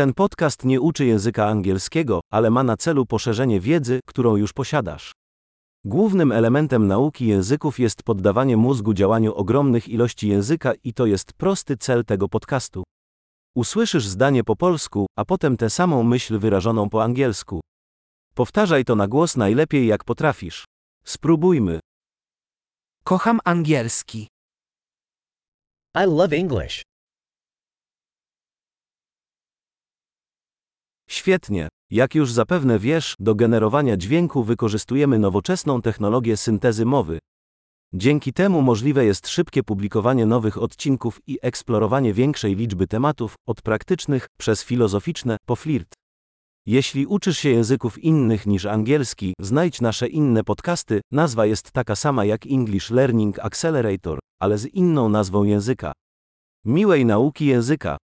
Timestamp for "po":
14.44-14.56, 16.90-17.02, 45.46-45.56